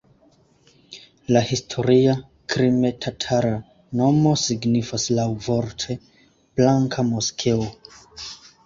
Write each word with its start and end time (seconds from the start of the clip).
La 1.35 1.43
historia 1.49 2.15
krime-tatara 2.53 3.53
nomo 4.01 4.33
signifas 4.47 5.07
laŭvorte 5.21 6.01
"blanka 6.33 7.09
moskeo". 7.13 7.71